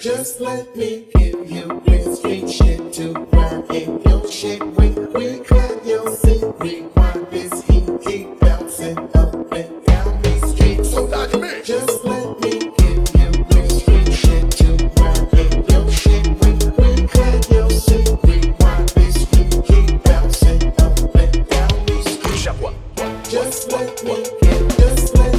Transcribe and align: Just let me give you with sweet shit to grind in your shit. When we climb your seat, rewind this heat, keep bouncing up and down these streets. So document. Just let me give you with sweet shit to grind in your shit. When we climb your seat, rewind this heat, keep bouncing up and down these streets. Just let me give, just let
Just 0.00 0.40
let 0.40 0.76
me 0.76 1.06
give 1.16 1.50
you 1.50 1.82
with 1.84 2.18
sweet 2.20 2.48
shit 2.48 2.92
to 2.92 3.12
grind 3.32 3.68
in 3.74 4.00
your 4.02 4.30
shit. 4.30 4.60
When 4.76 5.12
we 5.12 5.40
climb 5.40 5.80
your 5.84 6.14
seat, 6.14 6.44
rewind 6.60 7.26
this 7.32 7.66
heat, 7.66 7.88
keep 8.06 8.38
bouncing 8.38 8.96
up 9.16 9.34
and 9.52 9.84
down 9.86 10.22
these 10.22 10.50
streets. 10.52 10.90
So 10.90 11.08
document. 11.08 11.64
Just 11.64 12.04
let 12.04 12.40
me 12.40 12.50
give 12.78 13.10
you 13.18 13.44
with 13.48 13.72
sweet 13.82 14.12
shit 14.14 14.50
to 14.52 14.76
grind 14.94 15.34
in 15.34 15.64
your 15.68 15.90
shit. 15.90 16.26
When 16.42 16.58
we 16.78 17.08
climb 17.08 17.42
your 17.50 17.70
seat, 17.70 18.08
rewind 18.22 18.88
this 18.90 19.16
heat, 19.32 19.64
keep 19.66 20.02
bouncing 20.04 20.62
up 20.78 21.14
and 21.16 21.48
down 21.48 21.86
these 21.86 22.08
streets. 22.18 22.44
Just 23.32 23.72
let 23.72 24.04
me 24.04 24.24
give, 24.42 24.76
just 24.76 25.16
let 25.16 25.37